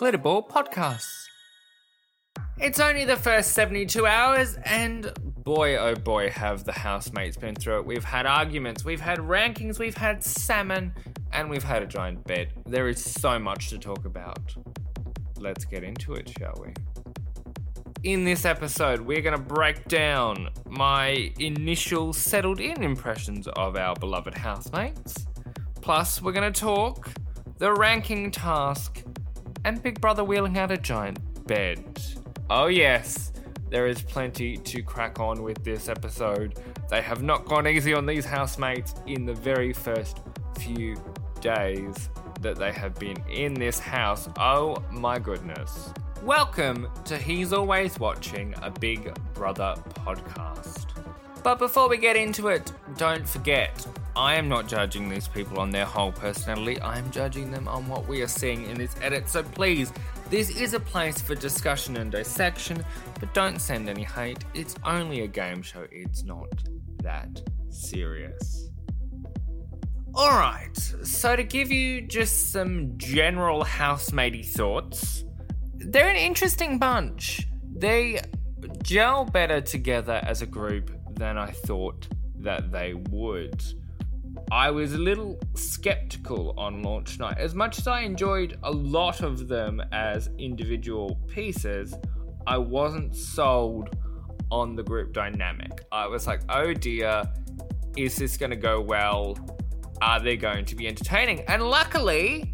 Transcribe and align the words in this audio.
Glitterball 0.00 0.48
Podcasts. 0.48 1.26
It's 2.56 2.80
only 2.80 3.04
the 3.04 3.16
first 3.16 3.52
72 3.52 4.06
hours, 4.06 4.56
and 4.64 5.12
boy 5.44 5.76
oh 5.76 5.94
boy, 5.94 6.30
have 6.30 6.64
the 6.64 6.72
housemates 6.72 7.36
been 7.36 7.54
through 7.54 7.80
it. 7.80 7.84
We've 7.84 8.02
had 8.02 8.24
arguments, 8.24 8.82
we've 8.82 9.02
had 9.02 9.18
rankings, 9.18 9.78
we've 9.78 9.98
had 9.98 10.24
salmon, 10.24 10.94
and 11.32 11.50
we've 11.50 11.62
had 11.62 11.82
a 11.82 11.86
giant 11.86 12.26
bed. 12.26 12.50
There 12.64 12.88
is 12.88 13.04
so 13.04 13.38
much 13.38 13.68
to 13.68 13.78
talk 13.78 14.06
about. 14.06 14.54
Let's 15.36 15.66
get 15.66 15.84
into 15.84 16.14
it, 16.14 16.32
shall 16.38 16.58
we? 16.62 16.72
In 18.02 18.24
this 18.24 18.46
episode, 18.46 19.02
we're 19.02 19.20
going 19.20 19.36
to 19.36 19.44
break 19.44 19.86
down 19.86 20.48
my 20.66 21.30
initial 21.38 22.14
settled 22.14 22.58
in 22.58 22.82
impressions 22.82 23.48
of 23.48 23.76
our 23.76 23.94
beloved 23.96 24.32
housemates. 24.32 25.26
Plus, 25.82 26.22
we're 26.22 26.32
going 26.32 26.50
to 26.50 26.58
talk 26.58 27.10
the 27.58 27.74
ranking 27.74 28.30
task 28.30 29.04
and 29.64 29.82
Big 29.82 30.00
Brother 30.00 30.24
wheeling 30.24 30.58
out 30.58 30.70
a 30.70 30.76
giant 30.76 31.18
bed. 31.46 32.00
Oh, 32.48 32.66
yes, 32.66 33.32
there 33.68 33.86
is 33.86 34.02
plenty 34.02 34.56
to 34.56 34.82
crack 34.82 35.20
on 35.20 35.42
with 35.42 35.62
this 35.62 35.88
episode. 35.88 36.58
They 36.88 37.02
have 37.02 37.22
not 37.22 37.44
gone 37.44 37.66
easy 37.68 37.92
on 37.92 38.06
these 38.06 38.24
housemates 38.24 38.94
in 39.06 39.26
the 39.26 39.34
very 39.34 39.72
first 39.72 40.20
few 40.58 40.96
days 41.40 42.08
that 42.40 42.56
they 42.56 42.72
have 42.72 42.98
been 42.98 43.16
in 43.30 43.54
this 43.54 43.78
house. 43.78 44.28
Oh 44.38 44.82
my 44.90 45.18
goodness. 45.18 45.90
Welcome 46.22 46.88
to 47.04 47.16
He's 47.16 47.52
Always 47.52 47.98
Watching, 47.98 48.54
a 48.62 48.70
Big 48.70 49.14
Brother 49.34 49.74
podcast. 49.90 50.86
But 51.42 51.58
before 51.58 51.88
we 51.88 51.96
get 51.96 52.16
into 52.16 52.48
it, 52.48 52.72
don't 52.96 53.26
forget, 53.26 53.86
I 54.16 54.34
am 54.34 54.48
not 54.48 54.68
judging 54.68 55.08
these 55.08 55.28
people 55.28 55.58
on 55.58 55.70
their 55.70 55.84
whole 55.84 56.12
personality, 56.12 56.80
I 56.80 56.98
am 56.98 57.10
judging 57.10 57.50
them 57.50 57.68
on 57.68 57.88
what 57.88 58.06
we 58.08 58.22
are 58.22 58.28
seeing 58.28 58.64
in 58.68 58.76
this 58.76 58.94
edit. 59.00 59.28
So 59.28 59.42
please, 59.42 59.92
this 60.28 60.50
is 60.50 60.74
a 60.74 60.80
place 60.80 61.20
for 61.20 61.34
discussion 61.34 61.96
and 61.96 62.10
dissection, 62.10 62.84
but 63.18 63.32
don't 63.34 63.60
send 63.60 63.88
any 63.88 64.04
hate. 64.04 64.44
It's 64.54 64.74
only 64.84 65.20
a 65.20 65.26
game 65.26 65.62
show, 65.62 65.86
it's 65.90 66.24
not 66.24 66.48
that 67.02 67.42
serious. 67.68 68.70
Alright, 70.14 70.76
so 70.76 71.36
to 71.36 71.44
give 71.44 71.70
you 71.70 72.02
just 72.02 72.50
some 72.50 72.98
general 72.98 73.64
housematey 73.64 74.44
thoughts, 74.44 75.24
they're 75.76 76.10
an 76.10 76.16
interesting 76.16 76.78
bunch. 76.78 77.46
They 77.72 78.20
gel 78.82 79.24
better 79.24 79.60
together 79.60 80.20
as 80.24 80.42
a 80.42 80.46
group 80.46 80.90
than 81.14 81.38
I 81.38 81.50
thought 81.50 82.08
that 82.40 82.72
they 82.72 82.94
would. 82.94 83.62
I 84.52 84.70
was 84.70 84.94
a 84.94 84.98
little 84.98 85.38
skeptical 85.54 86.54
on 86.58 86.82
launch 86.82 87.20
night. 87.20 87.38
As 87.38 87.54
much 87.54 87.78
as 87.78 87.86
I 87.86 88.00
enjoyed 88.00 88.58
a 88.64 88.70
lot 88.70 89.22
of 89.22 89.46
them 89.46 89.80
as 89.92 90.28
individual 90.38 91.20
pieces, 91.28 91.94
I 92.48 92.58
wasn't 92.58 93.14
sold 93.14 93.96
on 94.50 94.74
the 94.74 94.82
group 94.82 95.12
dynamic. 95.12 95.84
I 95.92 96.08
was 96.08 96.26
like, 96.26 96.40
oh 96.48 96.74
dear, 96.74 97.22
is 97.96 98.16
this 98.16 98.36
going 98.36 98.50
to 98.50 98.56
go 98.56 98.80
well? 98.80 99.38
Are 100.02 100.18
they 100.18 100.36
going 100.36 100.64
to 100.64 100.74
be 100.74 100.88
entertaining? 100.88 101.42
And 101.42 101.62
luckily, 101.62 102.52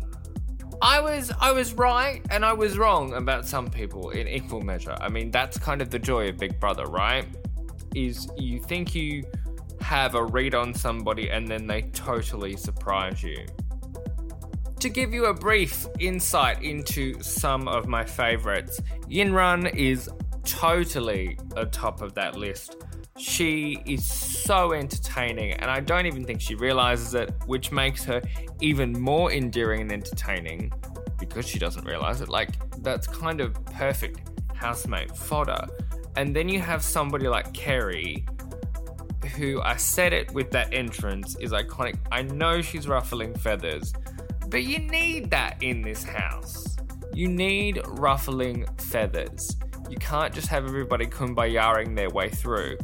I 0.82 1.00
was 1.00 1.32
I 1.40 1.52
was 1.52 1.72
right 1.72 2.20
and 2.30 2.44
I 2.44 2.52
was 2.52 2.76
wrong 2.76 3.14
about 3.14 3.46
some 3.46 3.70
people 3.70 4.10
in 4.10 4.28
equal 4.28 4.60
measure. 4.60 4.96
I 5.00 5.08
mean, 5.08 5.30
that's 5.30 5.58
kind 5.58 5.80
of 5.80 5.88
the 5.88 5.98
joy 5.98 6.28
of 6.28 6.36
Big 6.36 6.60
Brother, 6.60 6.84
right? 6.84 7.26
Is 7.94 8.28
you 8.36 8.60
think 8.60 8.94
you 8.94 9.24
have 9.80 10.14
a 10.14 10.24
read 10.24 10.54
on 10.54 10.74
somebody 10.74 11.30
and 11.30 11.46
then 11.48 11.66
they 11.66 11.82
totally 11.82 12.56
surprise 12.56 13.22
you. 13.22 13.46
To 14.80 14.88
give 14.88 15.12
you 15.12 15.26
a 15.26 15.34
brief 15.34 15.86
insight 15.98 16.62
into 16.62 17.20
some 17.22 17.66
of 17.66 17.88
my 17.88 18.04
favorites, 18.04 18.80
Yinrun 19.08 19.74
is 19.74 20.10
totally 20.44 21.38
atop 21.56 22.02
of 22.02 22.14
that 22.14 22.36
list. 22.36 22.76
She 23.18 23.78
is 23.86 24.04
so 24.04 24.74
entertaining, 24.74 25.52
and 25.54 25.70
I 25.70 25.80
don't 25.80 26.04
even 26.04 26.24
think 26.24 26.40
she 26.42 26.54
realizes 26.54 27.14
it, 27.14 27.32
which 27.46 27.72
makes 27.72 28.04
her 28.04 28.20
even 28.60 28.92
more 28.92 29.32
endearing 29.32 29.80
and 29.80 29.92
entertaining 29.92 30.70
because 31.18 31.46
she 31.46 31.58
doesn't 31.58 31.86
realize 31.86 32.20
it. 32.20 32.28
Like, 32.28 32.50
that's 32.82 33.06
kind 33.06 33.40
of 33.40 33.54
perfect 33.64 34.20
housemate 34.54 35.16
fodder. 35.16 35.66
And 36.16 36.36
then 36.36 36.48
you 36.48 36.60
have 36.60 36.82
somebody 36.82 37.26
like 37.28 37.52
Kerry, 37.54 38.26
who 39.26 39.60
I 39.60 39.76
said 39.76 40.12
it 40.12 40.32
with 40.32 40.50
that 40.52 40.72
entrance 40.72 41.36
is 41.36 41.52
iconic. 41.52 41.96
I 42.10 42.22
know 42.22 42.62
she's 42.62 42.88
ruffling 42.88 43.34
feathers, 43.34 43.92
but 44.48 44.64
you 44.64 44.78
need 44.78 45.30
that 45.30 45.62
in 45.62 45.82
this 45.82 46.02
house. 46.02 46.76
You 47.12 47.28
need 47.28 47.80
ruffling 47.86 48.66
feathers. 48.78 49.56
You 49.88 49.96
can't 49.98 50.34
just 50.34 50.48
have 50.48 50.64
everybody 50.64 51.06
kumbayaring 51.06 51.94
their 51.94 52.10
way 52.10 52.28
through. 52.28 52.76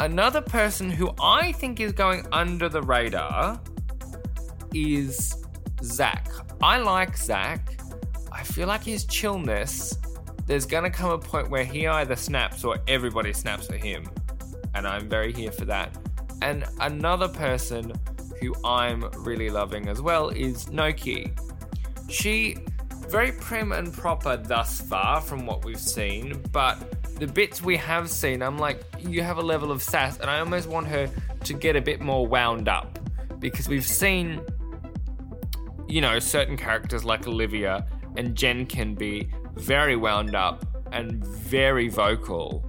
Another 0.00 0.40
person 0.40 0.90
who 0.90 1.10
I 1.20 1.52
think 1.52 1.80
is 1.80 1.92
going 1.92 2.26
under 2.32 2.68
the 2.68 2.82
radar 2.82 3.60
is 4.72 5.34
Zach. 5.82 6.28
I 6.62 6.78
like 6.78 7.16
Zach. 7.16 7.80
I 8.30 8.42
feel 8.42 8.68
like 8.68 8.84
his 8.84 9.04
chillness, 9.04 9.98
there's 10.46 10.66
gonna 10.66 10.90
come 10.90 11.10
a 11.10 11.18
point 11.18 11.50
where 11.50 11.64
he 11.64 11.86
either 11.86 12.16
snaps 12.16 12.64
or 12.64 12.78
everybody 12.86 13.32
snaps 13.32 13.66
for 13.66 13.76
him. 13.76 14.08
And 14.78 14.86
I'm 14.86 15.08
very 15.08 15.32
here 15.32 15.50
for 15.50 15.64
that. 15.64 15.98
And 16.40 16.64
another 16.78 17.26
person 17.26 17.92
who 18.40 18.54
I'm 18.64 19.10
really 19.24 19.50
loving 19.50 19.88
as 19.88 20.00
well 20.00 20.28
is 20.28 20.66
Noki. 20.66 21.36
She 22.08 22.58
very 23.08 23.32
prim 23.32 23.72
and 23.72 23.92
proper 23.92 24.36
thus 24.36 24.80
far 24.80 25.20
from 25.20 25.46
what 25.46 25.64
we've 25.64 25.80
seen, 25.80 26.40
but 26.52 26.78
the 27.18 27.26
bits 27.26 27.60
we 27.60 27.76
have 27.76 28.08
seen, 28.08 28.40
I'm 28.40 28.56
like, 28.58 28.84
you 29.00 29.22
have 29.22 29.38
a 29.38 29.42
level 29.42 29.72
of 29.72 29.82
sass, 29.82 30.18
and 30.18 30.30
I 30.30 30.38
almost 30.38 30.68
want 30.68 30.86
her 30.86 31.10
to 31.42 31.54
get 31.54 31.74
a 31.74 31.80
bit 31.80 32.00
more 32.00 32.24
wound 32.24 32.68
up 32.68 33.00
because 33.40 33.68
we've 33.68 33.86
seen, 33.86 34.40
you 35.88 36.00
know, 36.00 36.20
certain 36.20 36.56
characters 36.56 37.04
like 37.04 37.26
Olivia 37.26 37.84
and 38.16 38.36
Jen 38.36 38.64
can 38.64 38.94
be 38.94 39.28
very 39.54 39.96
wound 39.96 40.36
up 40.36 40.64
and 40.92 41.24
very 41.26 41.88
vocal 41.88 42.67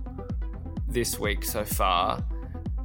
this 0.90 1.20
week 1.20 1.44
so 1.46 1.64
far. 1.64 2.24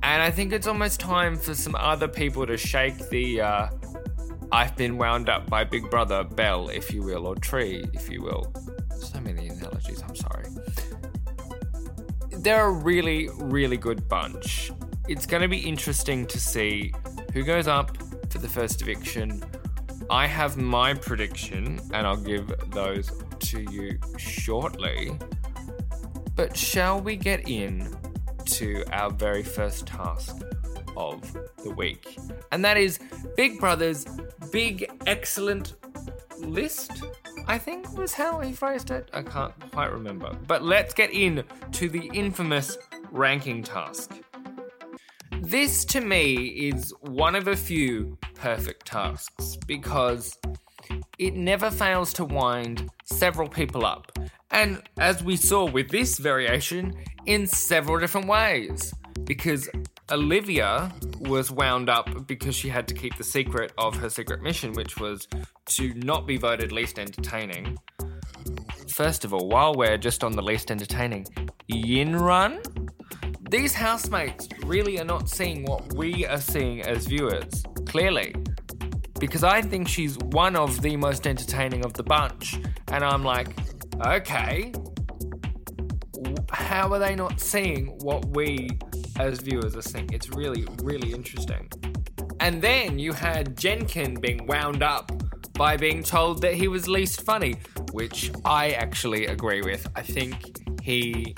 And 0.03 0.23
I 0.23 0.31
think 0.31 0.53
it's 0.53 0.67
almost 0.67 1.01
time 1.01 1.37
for 1.37 1.55
some 1.55 1.75
other 1.75 2.09
people 2.09 2.47
to 2.47 2.57
shake 2.57 3.09
the 3.09 3.41
uh, 3.41 3.69
I've 4.53 4.77
been 4.77 4.99
wound 4.99 5.29
up 5.29 5.49
by 5.49 5.65
Big 5.65 5.91
Brother 5.91 6.23
bell, 6.23 6.69
if 6.69 6.93
you 6.93 7.03
will, 7.03 7.27
or 7.27 7.35
tree, 7.35 7.85
if 7.95 8.11
you 8.11 8.23
will. 8.23 8.53
So 8.99 9.21
many 9.21 9.49
analogies, 9.49 10.03
I'm 10.03 10.15
sorry 10.15 10.45
they're 12.45 12.67
a 12.67 12.71
really, 12.71 13.31
really 13.39 13.79
good 13.79 14.07
bunch. 14.07 14.71
It's 15.09 15.25
going 15.25 15.41
to 15.41 15.49
be 15.49 15.59
interesting 15.59 16.27
to 16.27 16.39
see 16.39 16.93
who 17.33 17.43
goes 17.43 17.67
up 17.67 17.97
for 18.29 18.39
the 18.39 18.49
first 18.49 18.83
eviction. 18.83 19.43
I 20.11 20.27
have 20.27 20.59
my 20.59 20.93
prediction, 20.93 21.81
and 21.95 22.07
I'll 22.07 22.19
give 22.19 22.53
those 22.71 23.11
to 23.39 23.63
you 23.73 23.99
shortly. 24.19 25.19
But 26.35 26.57
shall 26.57 27.01
we 27.01 27.17
get 27.17 27.49
in 27.49 27.97
to 28.47 28.85
our 28.93 29.11
very 29.11 29.43
first 29.43 29.87
task 29.87 30.37
of 30.97 31.37
the 31.63 31.71
week? 31.71 32.19
And 32.53 32.65
that 32.65 32.77
is 32.77 32.99
Big 33.37 33.59
Brother's 33.61 34.07
big, 34.51 34.91
excellent 35.07 35.75
list 36.39 37.03
I 37.47 37.59
think 37.59 37.97
was 37.97 38.15
how 38.15 38.41
he 38.41 38.53
phrased 38.53 38.91
it. 38.91 39.11
I 39.13 39.23
can't 39.23 39.53
quite 39.71 39.93
remember. 39.93 40.35
But 40.47 40.63
let's 40.63 40.95
get 40.95 41.11
in 41.11 41.45
to 41.73 41.89
the 41.89 42.11
infamous 42.15 42.79
ranking 43.11 43.63
task. 43.63 44.13
This 45.41 45.85
to 45.87 46.01
me 46.01 46.47
is 46.47 46.95
one 47.01 47.35
of 47.35 47.49
a 47.49 47.57
few 47.57 48.17
perfect 48.35 48.87
tasks 48.87 49.59
because 49.67 50.39
it 51.19 51.35
never 51.35 51.71
fails 51.71 52.15
to 52.15 52.25
wind 52.25 52.89
several 53.05 53.49
people 53.49 53.85
up. 53.85 54.11
And 54.55 54.81
as 54.99 55.23
we 55.23 55.37
saw 55.37 55.69
with 55.69 55.91
this 55.91 56.17
variation, 56.17 56.95
in 57.27 57.47
several 57.47 57.99
different 57.99 58.29
ways. 58.29 58.95
Because 59.25 59.69
Olivia 60.13 60.93
was 61.21 61.51
wound 61.51 61.89
up 61.89 62.27
because 62.27 62.55
she 62.55 62.69
had 62.69 62.87
to 62.89 62.95
keep 62.95 63.17
the 63.17 63.25
secret 63.25 63.73
of 63.79 63.97
her 63.97 64.09
secret 64.09 64.43
mission, 64.43 64.73
which 64.73 64.99
was 64.99 65.27
to 65.67 65.95
not 65.95 66.27
be 66.27 66.37
voted 66.37 66.73
least 66.73 66.99
entertaining. 66.99 67.79
First 68.89 69.25
of 69.25 69.35
all, 69.35 69.49
while 69.49 69.75
we're 69.75 69.99
just 69.99 70.23
on 70.23 70.33
the 70.33 70.43
least 70.43 70.71
entertaining, 70.71 71.27
Yinrun? 71.71 72.61
These 73.51 73.75
housemates 73.75 74.49
really 74.65 75.01
are 75.01 75.05
not 75.05 75.29
seeing 75.29 75.65
what 75.65 75.95
we 75.95 76.27
are 76.27 76.41
seeing 76.41 76.83
as 76.83 77.07
viewers, 77.07 77.63
clearly. 77.87 78.35
Because 79.19 79.43
I 79.45 79.63
think 79.63 79.89
she's 79.89 80.19
one 80.19 80.55
of 80.55 80.81
the 80.83 80.97
most 80.97 81.27
entertaining 81.27 81.85
of 81.85 81.95
the 81.95 82.03
bunch. 82.03 82.59
And 82.89 83.03
I'm 83.05 83.25
like, 83.25 83.49
okay, 84.07 84.73
how 86.51 86.93
are 86.93 86.99
they 86.99 87.15
not 87.15 87.41
seeing 87.41 87.89
what 88.01 88.25
we 88.27 88.71
as 89.19 89.41
viewers 89.41 89.77
are 89.77 89.83
seeing? 89.83 90.11
It's 90.13 90.31
really, 90.31 90.67
really 90.83 91.13
interesting. 91.13 91.71
And 92.41 92.61
then 92.61 92.99
you 92.99 93.13
had 93.13 93.57
Jenkin 93.57 94.21
being 94.21 94.47
wound 94.47 94.83
up 94.83 95.13
by 95.55 95.77
being 95.77 96.03
told 96.03 96.43
that 96.43 96.55
he 96.55 96.69
was 96.69 96.89
least 96.89 97.23
funny. 97.23 97.57
which 97.95 98.33
I 98.45 98.71
actually 98.73 99.27
agree 99.27 99.63
with. 99.63 99.89
I 99.95 100.03
think 100.03 100.81
he 100.83 101.37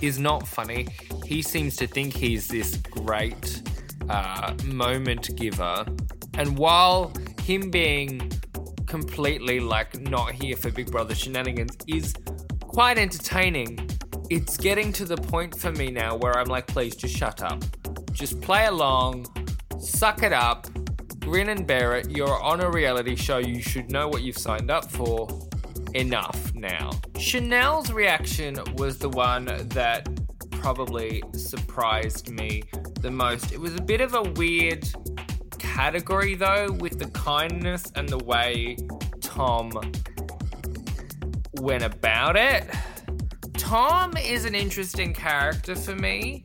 is 0.00 0.18
not 0.18 0.48
funny. 0.48 0.88
He 1.24 1.42
seems 1.42 1.76
to 1.76 1.86
think 1.86 2.12
he's 2.12 2.48
this 2.48 2.76
great 2.90 3.62
uh, 4.08 4.54
moment 4.64 5.36
giver. 5.36 5.86
And 6.34 6.58
while 6.58 7.12
him 7.42 7.70
being 7.70 8.32
completely 8.90 9.60
like 9.60 10.00
not 10.00 10.32
here 10.32 10.56
for 10.56 10.68
Big 10.68 10.90
Brother 10.90 11.14
shenanigans 11.14 11.76
is 11.86 12.12
quite 12.60 12.98
entertaining, 12.98 13.88
it's 14.30 14.56
getting 14.56 14.92
to 14.94 15.04
the 15.04 15.16
point 15.16 15.56
for 15.56 15.70
me 15.70 15.92
now 15.92 16.16
where 16.16 16.36
I'm 16.36 16.48
like, 16.48 16.66
please 16.66 16.96
just 16.96 17.16
shut 17.16 17.40
up. 17.40 17.62
Just 18.10 18.40
play 18.40 18.66
along, 18.66 19.26
suck 19.78 20.24
it 20.24 20.32
up, 20.32 20.66
grin 21.20 21.50
and 21.50 21.68
bear 21.68 21.94
it. 21.98 22.10
You're 22.10 22.42
on 22.42 22.62
a 22.62 22.68
reality 22.68 23.14
show. 23.14 23.38
You 23.38 23.62
should 23.62 23.92
know 23.92 24.08
what 24.08 24.22
you've 24.22 24.38
signed 24.38 24.72
up 24.72 24.90
for. 24.90 25.28
Enough 25.94 26.52
now. 26.54 26.90
Chanel's 27.16 27.92
reaction 27.92 28.56
was 28.74 28.98
the 28.98 29.08
one 29.08 29.44
that 29.68 30.08
probably 30.50 31.22
surprised 31.32 32.28
me 32.30 32.64
the 33.00 33.10
most. 33.10 33.52
It 33.52 33.60
was 33.60 33.76
a 33.76 33.82
bit 33.82 34.00
of 34.00 34.14
a 34.14 34.22
weird 34.22 34.84
category 35.80 36.34
though, 36.34 36.70
with 36.72 36.98
the 36.98 37.08
kindness 37.12 37.82
and 37.94 38.06
the 38.06 38.18
way 38.18 38.76
Tom 39.22 39.70
went 41.58 41.82
about 41.82 42.36
it. 42.36 42.68
Tom 43.54 44.14
is 44.18 44.44
an 44.44 44.54
interesting 44.54 45.14
character 45.14 45.74
for 45.74 45.94
me 45.94 46.42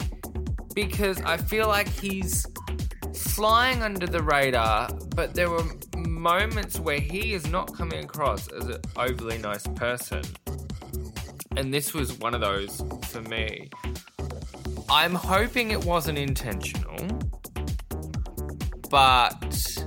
because 0.74 1.22
I 1.24 1.36
feel 1.36 1.68
like 1.68 1.90
he's 1.90 2.48
flying 3.14 3.84
under 3.84 4.08
the 4.08 4.24
radar, 4.24 4.90
but 5.18 5.34
there 5.34 5.50
were 5.50 5.66
moments 5.98 6.80
where 6.80 7.02
he 7.02 7.34
is 7.34 7.46
not 7.46 7.76
coming 7.76 8.06
across 8.06 8.48
as 8.54 8.68
an 8.68 8.80
overly 8.96 9.38
nice 9.38 9.68
person. 9.76 10.22
And 11.58 11.74
this 11.74 11.94
was 11.94 12.18
one 12.20 12.34
of 12.34 12.40
those 12.40 12.82
for 13.10 13.22
me. 13.24 13.70
I'm 14.90 15.14
hoping 15.14 15.72
it 15.72 15.84
wasn't 15.84 16.20
intentional, 16.20 17.06
but 18.96 19.78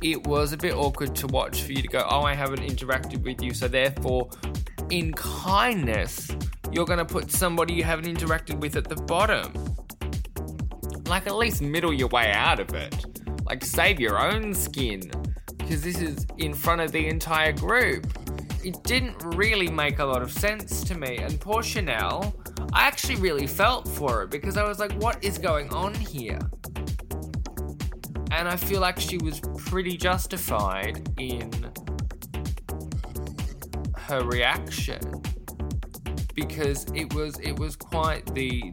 it 0.00 0.24
was 0.28 0.52
a 0.52 0.56
bit 0.56 0.72
awkward 0.72 1.12
to 1.16 1.26
watch 1.26 1.62
for 1.62 1.72
you 1.72 1.82
to 1.82 1.88
go, 1.88 2.06
Oh, 2.08 2.22
I 2.22 2.34
haven't 2.34 2.60
interacted 2.60 3.24
with 3.24 3.42
you, 3.42 3.52
so 3.52 3.66
therefore, 3.66 4.30
in 4.90 5.12
kindness, 5.14 6.30
you're 6.70 6.84
going 6.84 7.00
to 7.00 7.04
put 7.04 7.32
somebody 7.32 7.74
you 7.74 7.82
haven't 7.82 8.04
interacted 8.04 8.60
with 8.60 8.76
at 8.76 8.84
the 8.84 8.94
bottom. 8.94 9.52
Like, 11.06 11.26
at 11.26 11.34
least 11.34 11.62
middle 11.62 11.92
your 11.92 12.06
way 12.10 12.30
out 12.30 12.60
of 12.60 12.72
it. 12.74 13.06
Like, 13.44 13.64
save 13.64 13.98
your 13.98 14.20
own 14.20 14.54
skin. 14.54 15.10
Because 15.56 15.82
this 15.82 16.00
is 16.00 16.24
in 16.36 16.54
front 16.54 16.80
of 16.80 16.92
the 16.92 17.08
entire 17.08 17.50
group. 17.50 18.06
It 18.64 18.80
didn't 18.84 19.20
really 19.36 19.68
make 19.68 19.98
a 19.98 20.04
lot 20.04 20.22
of 20.22 20.30
sense 20.30 20.84
to 20.84 20.96
me. 20.96 21.16
And 21.16 21.40
poor 21.40 21.64
Chanel, 21.64 22.36
I 22.72 22.86
actually 22.86 23.16
really 23.16 23.48
felt 23.48 23.88
for 23.88 24.22
it 24.22 24.30
because 24.30 24.56
I 24.56 24.62
was 24.62 24.78
like, 24.78 24.92
what 25.02 25.24
is 25.24 25.38
going 25.38 25.70
on 25.70 25.92
here? 25.92 26.38
And 28.30 28.48
I 28.48 28.56
feel 28.56 28.80
like 28.80 29.00
she 29.00 29.18
was 29.18 29.40
pretty 29.56 29.96
justified 29.96 31.08
in 31.18 31.50
her 33.96 34.24
reaction 34.24 35.00
because 36.34 36.86
it 36.94 37.12
was 37.14 37.38
it 37.40 37.58
was 37.58 37.76
quite 37.76 38.24
the 38.34 38.72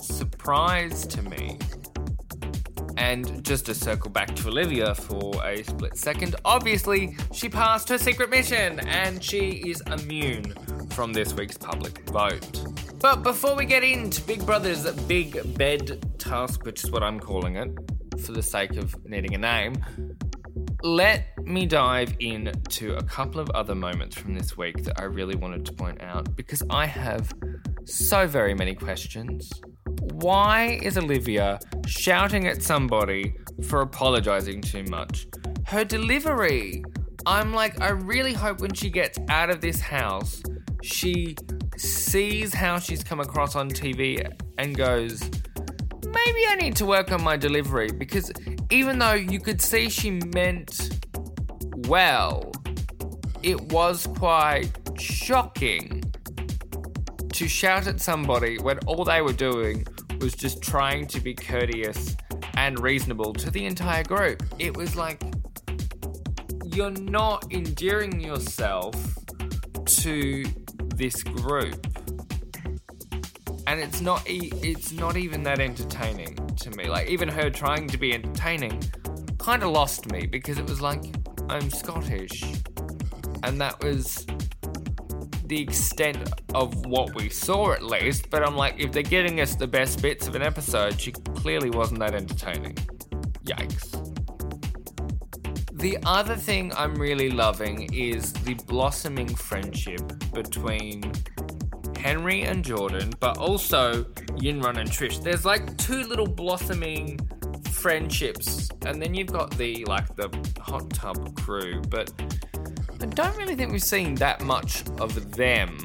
surprise 0.00 1.06
to 1.06 1.22
me. 1.22 1.58
And 2.96 3.44
just 3.44 3.66
to 3.66 3.74
circle 3.74 4.10
back 4.10 4.34
to 4.36 4.48
Olivia 4.48 4.94
for 4.94 5.44
a 5.44 5.62
split 5.62 5.96
second, 5.96 6.36
obviously 6.44 7.16
she 7.32 7.48
passed 7.48 7.88
her 7.88 7.98
secret 7.98 8.30
mission 8.30 8.80
and 8.80 9.22
she 9.22 9.62
is 9.66 9.82
immune 9.86 10.54
from 10.90 11.12
this 11.12 11.34
week's 11.34 11.58
public 11.58 12.08
vote. 12.10 12.64
But 13.00 13.22
before 13.22 13.54
we 13.54 13.66
get 13.66 13.84
into 13.84 14.22
Big 14.22 14.44
Brother's 14.46 14.90
Big 15.02 15.58
Bed 15.58 16.18
Task, 16.18 16.64
which 16.64 16.84
is 16.84 16.90
what 16.90 17.02
I'm 17.02 17.20
calling 17.20 17.56
it 17.56 17.95
for 18.24 18.32
the 18.32 18.42
sake 18.42 18.76
of 18.76 18.94
needing 19.04 19.34
a 19.34 19.38
name, 19.38 19.74
let 20.82 21.36
me 21.44 21.66
dive 21.66 22.14
into 22.20 22.94
a 22.96 23.02
couple 23.02 23.40
of 23.40 23.50
other 23.50 23.74
moments 23.74 24.16
from 24.16 24.34
this 24.34 24.56
week 24.56 24.84
that 24.84 25.00
I 25.00 25.04
really 25.04 25.34
wanted 25.34 25.64
to 25.66 25.72
point 25.72 26.02
out 26.02 26.36
because 26.36 26.62
I 26.70 26.86
have 26.86 27.32
so 27.84 28.26
very 28.26 28.54
many 28.54 28.74
questions. 28.74 29.50
Why 30.12 30.78
is 30.82 30.96
Olivia 30.96 31.58
shouting 31.86 32.46
at 32.46 32.62
somebody 32.62 33.34
for 33.68 33.80
apologizing 33.80 34.62
too 34.62 34.84
much? 34.84 35.26
Her 35.66 35.84
delivery. 35.84 36.84
I'm 37.26 37.52
like, 37.52 37.80
I 37.80 37.88
really 37.88 38.32
hope 38.32 38.60
when 38.60 38.72
she 38.72 38.88
gets 38.88 39.18
out 39.28 39.50
of 39.50 39.60
this 39.60 39.80
house, 39.80 40.40
she 40.82 41.34
sees 41.76 42.54
how 42.54 42.78
she's 42.78 43.02
come 43.02 43.18
across 43.18 43.56
on 43.56 43.68
TV 43.68 44.32
and 44.58 44.76
goes, 44.76 45.28
maybe 46.24 46.46
I 46.48 46.56
need 46.56 46.76
to 46.76 46.86
work 46.86 47.12
on 47.12 47.22
my 47.22 47.36
delivery 47.36 47.90
because 47.90 48.32
even 48.70 48.98
though 48.98 49.14
you 49.14 49.40
could 49.40 49.60
see 49.60 49.88
she 49.88 50.10
meant 50.10 51.04
well, 51.88 52.52
it 53.42 53.60
was 53.72 54.06
quite 54.18 54.70
shocking 54.98 56.02
to 57.32 57.46
shout 57.46 57.86
at 57.86 58.00
somebody 58.00 58.58
when 58.58 58.78
all 58.86 59.04
they 59.04 59.20
were 59.20 59.32
doing 59.32 59.86
was 60.20 60.34
just 60.34 60.62
trying 60.62 61.06
to 61.06 61.20
be 61.20 61.34
courteous 61.34 62.16
and 62.54 62.80
reasonable 62.80 63.32
to 63.34 63.50
the 63.50 63.66
entire 63.66 64.02
group. 64.02 64.42
It 64.58 64.76
was 64.76 64.96
like 64.96 65.22
you're 66.64 66.90
not 66.90 67.52
endearing 67.52 68.20
yourself 68.20 68.94
to 69.86 70.44
this 70.94 71.22
group. 71.22 71.85
And 73.66 73.80
it's 73.80 74.00
not 74.00 74.28
e- 74.28 74.52
it's 74.62 74.92
not 74.92 75.16
even 75.16 75.42
that 75.42 75.60
entertaining 75.60 76.36
to 76.56 76.70
me. 76.70 76.88
Like 76.88 77.08
even 77.08 77.28
her 77.28 77.50
trying 77.50 77.88
to 77.88 77.98
be 77.98 78.14
entertaining 78.14 78.82
kind 79.38 79.62
of 79.62 79.70
lost 79.70 80.10
me 80.10 80.26
because 80.26 80.58
it 80.58 80.68
was 80.68 80.80
like 80.80 81.02
I'm 81.48 81.70
Scottish. 81.70 82.42
And 83.42 83.60
that 83.60 83.82
was 83.82 84.26
the 85.46 85.60
extent 85.60 86.30
of 86.54 86.86
what 86.86 87.14
we 87.14 87.28
saw 87.28 87.72
at 87.72 87.82
least, 87.82 88.30
but 88.30 88.42
I'm 88.42 88.56
like, 88.56 88.74
if 88.78 88.90
they're 88.90 89.02
getting 89.02 89.40
us 89.40 89.54
the 89.54 89.66
best 89.66 90.02
bits 90.02 90.26
of 90.26 90.34
an 90.34 90.42
episode, 90.42 91.00
she 91.00 91.12
clearly 91.12 91.70
wasn't 91.70 92.00
that 92.00 92.14
entertaining. 92.14 92.74
Yikes. 93.44 93.92
The 95.72 95.98
other 96.04 96.34
thing 96.34 96.72
I'm 96.74 96.94
really 96.96 97.30
loving 97.30 97.92
is 97.92 98.32
the 98.32 98.54
blossoming 98.54 99.28
friendship 99.28 100.00
between 100.32 101.12
Henry 102.06 102.42
and 102.42 102.64
Jordan, 102.64 103.12
but 103.18 103.36
also 103.36 104.04
Yinrun 104.38 104.78
and 104.78 104.88
Trish. 104.88 105.20
There's 105.20 105.44
like 105.44 105.76
two 105.76 106.04
little 106.04 106.28
blossoming 106.28 107.18
friendships, 107.72 108.68
and 108.86 109.02
then 109.02 109.12
you've 109.12 109.32
got 109.32 109.50
the 109.58 109.84
like 109.86 110.14
the 110.14 110.28
hot 110.60 110.88
tub 110.90 111.36
crew, 111.36 111.82
but 111.88 112.12
I 113.00 113.06
don't 113.06 113.36
really 113.36 113.56
think 113.56 113.72
we've 113.72 113.82
seen 113.82 114.14
that 114.16 114.40
much 114.42 114.84
of 115.00 115.32
them. 115.32 115.80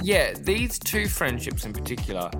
Yeah, 0.00 0.32
these 0.32 0.78
two 0.78 1.06
friendships 1.06 1.66
in 1.66 1.74
particular 1.74 2.30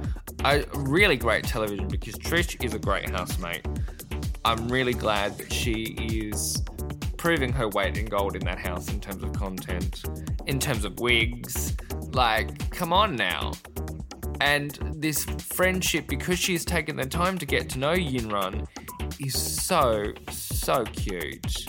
are 0.47 0.65
really 0.73 1.19
great 1.19 1.45
television 1.45 1.89
because 1.89 2.15
Trish 2.15 2.65
is 2.65 2.73
a 2.73 2.79
great 2.79 3.11
housemate. 3.11 3.67
I'm 4.47 4.67
really 4.69 4.95
glad 4.95 5.37
that 5.37 5.53
she 5.53 5.95
is 6.01 6.65
proving 7.17 7.53
her 7.53 7.69
weight 7.69 7.97
in 7.97 8.07
gold 8.07 8.37
in 8.37 8.45
that 8.45 8.59
house 8.59 8.89
in 8.89 9.01
terms 9.01 9.23
of 9.23 9.33
content, 9.33 10.05
in 10.47 10.59
terms 10.59 10.85
of 10.85 10.99
wigs. 11.01 11.77
Like, 12.13 12.71
come 12.71 12.93
on 12.93 13.17
now. 13.17 13.53
And 14.41 14.79
this 14.97 15.25
friendship, 15.25 16.07
because 16.09 16.39
she's 16.39 16.65
taken 16.65 16.97
the 16.97 17.07
time 17.07 17.39
to 17.39 17.47
get 17.47 17.69
to 17.71 17.79
know 17.79 17.95
Yinrun, 17.95 18.67
is 19.19 19.35
so, 19.37 20.13
so 20.31 20.85
cute. 20.85 21.67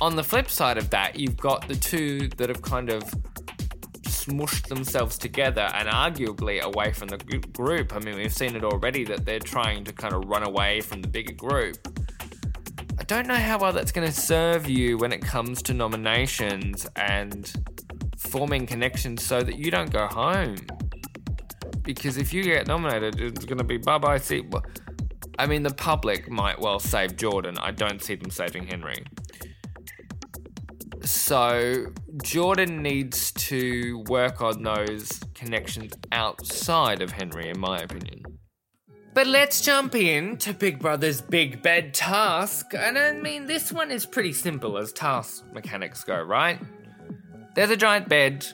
On 0.00 0.16
the 0.16 0.24
flip 0.24 0.48
side 0.48 0.78
of 0.78 0.90
that, 0.90 1.18
you've 1.18 1.36
got 1.36 1.68
the 1.68 1.76
two 1.76 2.28
that 2.36 2.48
have 2.48 2.62
kind 2.62 2.90
of 2.90 3.02
smushed 4.04 4.68
themselves 4.68 5.18
together 5.18 5.68
and 5.74 5.88
arguably 5.88 6.60
away 6.60 6.92
from 6.92 7.08
the 7.08 7.16
group. 7.52 7.94
I 7.94 8.00
mean, 8.00 8.16
we've 8.16 8.32
seen 8.32 8.56
it 8.56 8.64
already 8.64 9.04
that 9.04 9.24
they're 9.24 9.38
trying 9.38 9.84
to 9.84 9.92
kind 9.92 10.14
of 10.14 10.24
run 10.26 10.42
away 10.42 10.80
from 10.80 11.02
the 11.02 11.08
bigger 11.08 11.32
group. 11.32 11.76
Don't 13.10 13.26
know 13.26 13.34
how 13.34 13.58
well 13.58 13.72
that's 13.72 13.90
going 13.90 14.06
to 14.06 14.14
serve 14.14 14.68
you 14.68 14.96
when 14.96 15.12
it 15.12 15.20
comes 15.20 15.62
to 15.62 15.74
nominations 15.74 16.86
and 16.94 17.52
forming 18.16 18.68
connections 18.68 19.24
so 19.24 19.42
that 19.42 19.58
you 19.58 19.68
don't 19.72 19.90
go 19.90 20.06
home. 20.06 20.54
Because 21.82 22.18
if 22.18 22.32
you 22.32 22.44
get 22.44 22.68
nominated, 22.68 23.20
it's 23.20 23.44
going 23.44 23.58
to 23.58 23.64
be 23.64 23.78
bye 23.78 23.98
bye. 23.98 24.18
See, 24.18 24.44
I 25.40 25.48
mean, 25.48 25.64
the 25.64 25.74
public 25.74 26.30
might 26.30 26.60
well 26.60 26.78
save 26.78 27.16
Jordan. 27.16 27.58
I 27.58 27.72
don't 27.72 28.00
see 28.00 28.14
them 28.14 28.30
saving 28.30 28.68
Henry. 28.68 29.02
So 31.02 31.86
Jordan 32.22 32.80
needs 32.80 33.32
to 33.32 34.04
work 34.06 34.40
on 34.40 34.62
those 34.62 35.10
connections 35.34 35.94
outside 36.12 37.02
of 37.02 37.10
Henry, 37.10 37.48
in 37.48 37.58
my 37.58 37.80
opinion. 37.80 38.22
But 39.12 39.26
let's 39.26 39.60
jump 39.60 39.96
in 39.96 40.36
to 40.38 40.54
Big 40.54 40.78
Brother's 40.78 41.20
Big 41.20 41.62
Bed 41.62 41.92
task. 41.94 42.74
And 42.74 42.96
I 42.96 43.12
mean, 43.12 43.46
this 43.46 43.72
one 43.72 43.90
is 43.90 44.06
pretty 44.06 44.32
simple 44.32 44.78
as 44.78 44.92
task 44.92 45.44
mechanics 45.52 46.04
go, 46.04 46.22
right? 46.22 46.60
There's 47.56 47.70
a 47.70 47.76
giant 47.76 48.08
bed, 48.08 48.46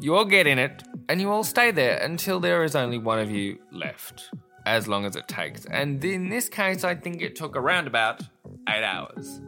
you 0.00 0.14
all 0.14 0.26
get 0.26 0.46
in 0.46 0.58
it, 0.58 0.82
and 1.08 1.20
you 1.20 1.30
all 1.30 1.42
stay 1.42 1.70
there 1.70 1.96
until 1.96 2.38
there 2.38 2.64
is 2.64 2.76
only 2.76 2.98
one 2.98 3.18
of 3.18 3.30
you 3.30 3.58
left, 3.72 4.30
as 4.66 4.86
long 4.86 5.06
as 5.06 5.16
it 5.16 5.26
takes. 5.26 5.64
And 5.64 6.04
in 6.04 6.28
this 6.28 6.50
case, 6.50 6.84
I 6.84 6.94
think 6.94 7.22
it 7.22 7.34
took 7.34 7.56
around 7.56 7.86
about 7.86 8.20
eight 8.68 8.84
hours 8.84 9.40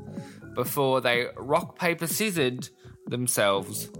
before 0.54 1.02
they 1.02 1.26
rock, 1.36 1.78
paper, 1.78 2.06
scissored 2.06 2.70
themselves 3.06 3.90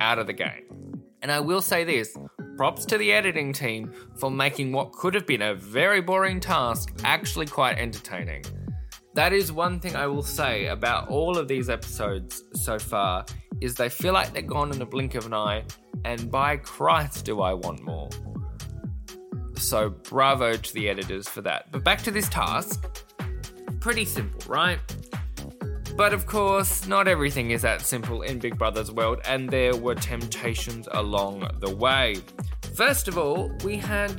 out 0.00 0.18
of 0.18 0.26
the 0.26 0.32
game. 0.32 1.02
And 1.20 1.30
I 1.30 1.40
will 1.40 1.60
say 1.60 1.84
this 1.84 2.16
props 2.62 2.84
to 2.84 2.96
the 2.96 3.12
editing 3.12 3.52
team 3.52 3.92
for 4.14 4.30
making 4.30 4.70
what 4.70 4.92
could 4.92 5.14
have 5.14 5.26
been 5.26 5.42
a 5.42 5.52
very 5.52 6.00
boring 6.00 6.38
task 6.38 6.92
actually 7.02 7.44
quite 7.44 7.76
entertaining. 7.76 8.40
That 9.14 9.32
is 9.32 9.50
one 9.50 9.80
thing 9.80 9.96
I 9.96 10.06
will 10.06 10.22
say 10.22 10.66
about 10.66 11.08
all 11.08 11.36
of 11.36 11.48
these 11.48 11.68
episodes 11.68 12.44
so 12.52 12.78
far 12.78 13.26
is 13.60 13.74
they 13.74 13.88
feel 13.88 14.12
like 14.12 14.32
they're 14.32 14.42
gone 14.42 14.70
in 14.70 14.80
a 14.80 14.86
blink 14.86 15.16
of 15.16 15.26
an 15.26 15.34
eye 15.34 15.64
and 16.04 16.30
by 16.30 16.56
Christ 16.56 17.24
do 17.24 17.40
I 17.40 17.52
want 17.52 17.82
more. 17.82 18.08
So 19.56 19.90
bravo 19.90 20.56
to 20.56 20.72
the 20.72 20.88
editors 20.88 21.28
for 21.28 21.42
that. 21.42 21.72
But 21.72 21.82
back 21.82 22.00
to 22.02 22.12
this 22.12 22.28
task. 22.28 23.02
Pretty 23.80 24.04
simple, 24.04 24.40
right? 24.46 24.78
But 25.96 26.14
of 26.14 26.26
course, 26.26 26.86
not 26.86 27.06
everything 27.06 27.50
is 27.50 27.62
that 27.62 27.82
simple 27.82 28.22
in 28.22 28.38
Big 28.38 28.56
Brother's 28.56 28.90
world, 28.90 29.20
and 29.26 29.50
there 29.50 29.76
were 29.76 29.94
temptations 29.94 30.88
along 30.92 31.46
the 31.60 31.74
way. 31.74 32.16
First 32.74 33.06
of 33.06 33.18
all, 33.18 33.52
we 33.64 33.76
had 33.76 34.10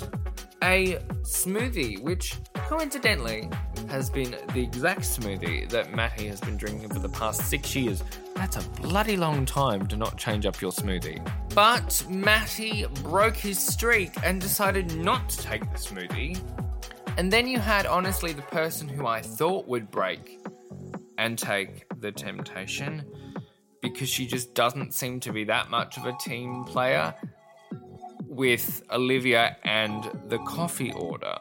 a 0.64 1.00
smoothie, 1.24 2.00
which 2.00 2.36
coincidentally 2.54 3.50
has 3.90 4.12
been 4.12 4.36
the 4.54 4.62
exact 4.62 5.02
smoothie 5.02 5.68
that 5.70 5.94
Matty 5.94 6.28
has 6.28 6.40
been 6.40 6.58
drinking 6.58 6.90
for 6.90 7.00
the 7.00 7.10
past 7.10 7.50
six 7.50 7.76
years. 7.76 8.04
That's 8.36 8.58
a 8.58 8.70
bloody 8.82 9.18
long 9.18 9.48
time 9.48 9.88
to 9.88 9.98
not 9.98 10.18
change 10.18 10.46
up 10.46 10.62
your 10.62 10.72
smoothie. 10.72 11.28
But 11.56 12.06
Matty 12.08 12.86
broke 13.02 13.36
his 13.36 13.58
streak 13.58 14.12
and 14.24 14.40
decided 14.40 14.96
not 14.98 15.30
to 15.30 15.38
take 15.40 15.62
the 15.72 15.78
smoothie. 15.80 16.40
And 17.18 17.34
then 17.34 17.48
you 17.48 17.58
had, 17.58 17.88
honestly, 17.88 18.34
the 18.34 18.44
person 18.44 18.88
who 18.88 19.08
I 19.08 19.22
thought 19.22 19.68
would 19.68 19.90
break 19.90 20.40
and 21.18 21.40
take 21.40 21.86
the 22.00 22.12
temptation 22.12 23.04
because 23.82 24.10
she 24.10 24.28
just 24.28 24.54
doesn't 24.54 24.94
seem 24.94 25.20
to 25.22 25.34
be 25.34 25.44
that 25.46 25.70
much 25.70 25.98
of 25.98 26.06
a 26.06 26.14
team 26.14 26.64
player 26.66 27.14
with 28.34 28.84
Olivia 28.92 29.58
and 29.64 30.10
the 30.28 30.40
coffee 30.40 30.92
order. 30.94 31.38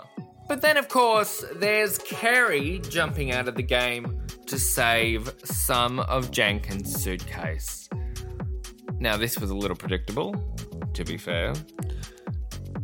But 0.49 0.61
then, 0.61 0.77
of 0.77 0.89
course, 0.89 1.45
there's 1.57 1.99
Kerry 1.99 2.81
jumping 2.89 3.33
out 3.33 3.49
of 3.49 3.55
the 3.55 3.63
game 3.63 4.21
to 4.47 4.59
save 4.59 5.33
some 5.45 6.01
of 6.01 6.31
Jenkin's 6.31 7.03
suitcase. 7.03 7.89
Now, 8.99 9.17
this 9.17 9.39
was 9.39 9.51
a 9.51 9.55
little 9.55 9.77
predictable, 9.77 10.35
to 10.93 11.05
be 11.05 11.17
fair. 11.17 11.55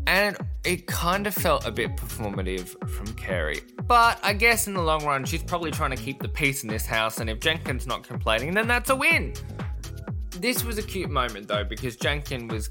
And 0.06 0.36
it 0.64 0.86
kind 0.86 1.26
of 1.26 1.34
felt 1.34 1.66
a 1.66 1.70
bit 1.70 1.96
performative 1.96 2.88
from 2.88 3.06
Kerry. 3.14 3.60
But 3.86 4.18
I 4.22 4.32
guess 4.32 4.66
in 4.66 4.74
the 4.74 4.82
long 4.82 5.04
run, 5.04 5.24
she's 5.24 5.42
probably 5.42 5.70
trying 5.70 5.90
to 5.90 5.96
keep 5.96 6.20
the 6.22 6.28
peace 6.28 6.62
in 6.62 6.70
this 6.70 6.86
house, 6.86 7.18
and 7.18 7.28
if 7.28 7.40
Jenkin's 7.40 7.86
not 7.86 8.02
complaining, 8.02 8.54
then 8.54 8.66
that's 8.66 8.88
a 8.90 8.96
win. 8.96 9.34
This 10.30 10.64
was 10.64 10.78
a 10.78 10.82
cute 10.82 11.10
moment 11.10 11.48
though, 11.48 11.64
because 11.64 11.96
Jenkins 11.96 12.52
was 12.52 12.70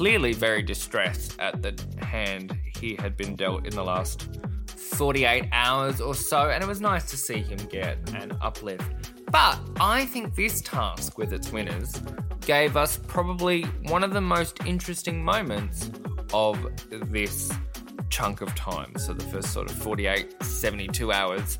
clearly 0.00 0.32
very 0.32 0.62
distressed 0.62 1.38
at 1.40 1.60
the 1.60 1.74
hand 2.02 2.58
he 2.78 2.96
had 2.98 3.18
been 3.18 3.36
dealt 3.36 3.66
in 3.66 3.74
the 3.74 3.84
last 3.84 4.30
48 4.66 5.46
hours 5.52 6.00
or 6.00 6.14
so, 6.14 6.48
and 6.48 6.64
it 6.64 6.66
was 6.66 6.80
nice 6.80 7.04
to 7.10 7.18
see 7.18 7.40
him 7.40 7.58
get 7.66 7.98
an 8.14 8.34
uplift. 8.40 8.90
But 9.30 9.58
I 9.78 10.06
think 10.06 10.34
this 10.34 10.62
task 10.62 11.18
with 11.18 11.34
its 11.34 11.52
winners 11.52 12.00
gave 12.46 12.78
us 12.78 12.96
probably 12.96 13.64
one 13.88 14.02
of 14.02 14.14
the 14.14 14.22
most 14.22 14.64
interesting 14.64 15.22
moments 15.22 15.90
of 16.32 16.56
this 16.90 17.52
chunk 18.08 18.40
of 18.40 18.54
time. 18.54 18.94
So 18.96 19.12
the 19.12 19.24
first 19.24 19.52
sort 19.52 19.70
of 19.70 19.76
48, 19.76 20.42
72 20.42 21.12
hours 21.12 21.58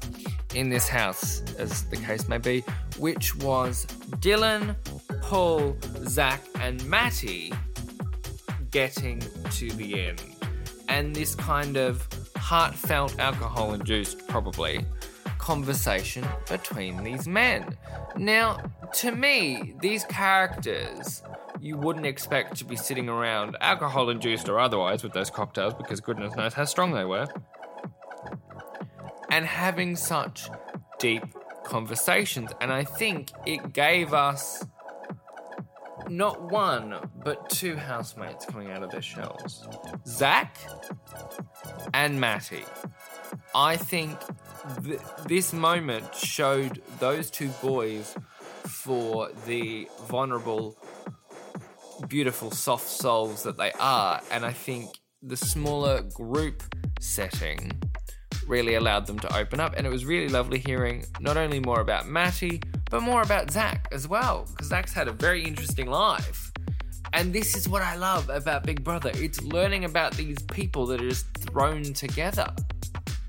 in 0.54 0.70
this 0.70 0.88
house, 0.88 1.42
as 1.59 1.82
the 1.90 1.99
case 1.99 2.26
may 2.26 2.38
be, 2.38 2.64
which 2.97 3.37
was 3.37 3.85
Dylan, 4.23 4.76
Paul, 5.20 5.76
Zach, 6.06 6.40
and 6.59 6.82
Matty 6.87 7.52
getting 8.70 9.20
to 9.52 9.70
the 9.72 10.06
end. 10.06 10.22
And 10.88 11.14
this 11.14 11.34
kind 11.34 11.76
of 11.76 12.06
heartfelt, 12.36 13.18
alcohol 13.18 13.74
induced, 13.74 14.26
probably, 14.28 14.84
conversation 15.38 16.24
between 16.48 17.02
these 17.02 17.26
men. 17.26 17.76
Now, 18.16 18.58
to 18.94 19.12
me, 19.12 19.74
these 19.80 20.04
characters 20.04 21.22
you 21.60 21.76
wouldn't 21.76 22.06
expect 22.06 22.56
to 22.56 22.64
be 22.64 22.76
sitting 22.76 23.08
around, 23.08 23.56
alcohol 23.60 24.08
induced 24.08 24.48
or 24.48 24.58
otherwise, 24.58 25.02
with 25.02 25.12
those 25.12 25.30
cocktails 25.30 25.74
because 25.74 26.00
goodness 26.00 26.34
knows 26.34 26.54
how 26.54 26.64
strong 26.64 26.92
they 26.92 27.04
were, 27.04 27.28
and 29.30 29.44
having 29.44 29.94
such 29.94 30.48
deep 30.98 31.22
conversations. 31.64 32.50
And 32.60 32.72
I 32.72 32.84
think 32.84 33.30
it 33.46 33.72
gave 33.72 34.14
us 34.14 34.64
not 36.11 36.50
one, 36.50 36.95
but 37.25 37.49
two 37.49 37.76
housemates 37.76 38.45
coming 38.45 38.71
out 38.71 38.83
of 38.83 38.90
their 38.90 39.02
shells 39.02 39.67
Zach 40.07 40.59
and 41.95 42.21
Matty. 42.21 42.64
I 43.55 43.76
think 43.76 44.19
th- 44.85 45.00
this 45.26 45.52
moment 45.52 46.14
showed 46.14 46.83
those 46.99 47.31
two 47.31 47.49
boys 47.62 48.14
for 48.64 49.31
the 49.47 49.88
vulnerable, 50.07 50.76
beautiful, 52.09 52.50
soft 52.50 52.87
souls 52.87 53.43
that 53.45 53.57
they 53.57 53.73
are. 53.73 54.21
And 54.31 54.45
I 54.45 54.52
think 54.52 54.90
the 55.23 55.37
smaller 55.37 56.02
group 56.02 56.62
setting 57.00 57.73
really 58.47 58.75
allowed 58.75 59.07
them 59.07 59.19
to 59.21 59.37
open 59.37 59.61
up. 59.61 59.75
And 59.76 59.87
it 59.87 59.90
was 59.90 60.05
really 60.05 60.29
lovely 60.29 60.59
hearing 60.59 61.05
not 61.21 61.37
only 61.37 61.61
more 61.61 61.81
about 61.81 62.09
Matty, 62.09 62.61
but 62.90 63.02
more 63.02 63.23
about 63.23 63.50
Zach 63.50 63.88
as 63.92 64.06
well, 64.06 64.47
because 64.50 64.66
Zach's 64.66 64.92
had 64.92 65.09
a 65.09 65.12
very 65.12 65.44
interesting 65.44 65.87
life. 65.87 66.52
And 67.12 67.32
this 67.32 67.56
is 67.56 67.68
what 67.68 67.82
I 67.82 67.97
love 67.97 68.28
about 68.28 68.64
Big 68.64 68.85
Brother 68.85 69.11
it's 69.14 69.42
learning 69.42 69.85
about 69.85 70.12
these 70.16 70.38
people 70.42 70.87
that 70.87 71.00
are 71.00 71.09
just 71.09 71.26
thrown 71.38 71.82
together. 71.82 72.47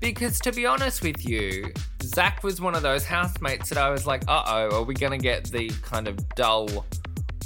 Because 0.00 0.38
to 0.40 0.52
be 0.52 0.66
honest 0.66 1.02
with 1.02 1.26
you, 1.26 1.72
Zach 2.02 2.42
was 2.42 2.60
one 2.60 2.74
of 2.74 2.82
those 2.82 3.04
housemates 3.04 3.68
that 3.68 3.78
I 3.78 3.90
was 3.90 4.06
like, 4.06 4.22
uh 4.28 4.42
oh, 4.46 4.80
are 4.80 4.82
we 4.82 4.94
going 4.94 5.12
to 5.12 5.18
get 5.18 5.44
the 5.44 5.70
kind 5.82 6.08
of 6.08 6.16
dull 6.30 6.84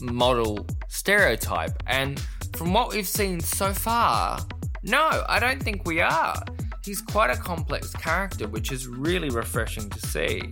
model 0.01 0.67
stereotype? 0.89 1.83
And 1.87 2.21
from 2.55 2.73
what 2.73 2.93
we've 2.93 3.07
seen 3.07 3.41
so 3.41 3.73
far, 3.73 4.41
no, 4.83 5.25
I 5.29 5.39
don't 5.39 5.63
think 5.63 5.87
we 5.87 6.01
are. 6.01 6.43
He's 6.85 7.03
quite 7.03 7.31
a 7.31 7.37
complex 7.37 7.93
character, 7.93 8.47
which 8.49 8.73
is 8.73 8.87
really 8.87 9.29
refreshing 9.29 9.91
to 9.91 10.01
see. 10.07 10.43